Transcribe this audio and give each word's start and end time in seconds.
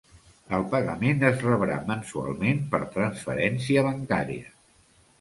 El 0.59 0.63
pagament 0.71 1.21
es 1.29 1.43
rebrà 1.49 1.77
mensualment 1.91 2.65
per 2.75 2.83
transferència 2.99 3.89
bancària. 3.93 4.53